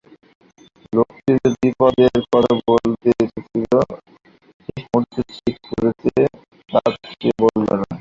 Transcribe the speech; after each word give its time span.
লোকটি 0.93 1.31
যে-বিপদের 1.35 2.11
কথা 2.25 2.53
বলতে 2.67 3.09
এসেছিল, 3.15 3.71
শেষ 4.65 4.83
মুহূর্তে 4.83 5.19
ঠিক 5.33 5.57
করেছে 5.69 6.11
তা 6.69 6.79
সে 7.11 7.29
বলবে 7.41 7.73
না। 7.79 7.85